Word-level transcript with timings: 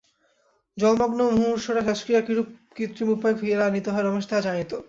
জলমগ্ন 0.77 1.19
মুমূর্ষুর 1.29 1.77
শ্বাসক্রিয়া 1.77 2.21
কিরূপ 2.21 2.47
কৃত্রিম 2.75 3.07
উপায়ে 3.15 3.39
ফিরাইয়া 3.39 3.67
আনিতে 3.67 3.89
হয়, 3.93 4.05
রমেশ 4.05 4.25
তাহা 4.29 4.41
জানিত। 4.47 4.71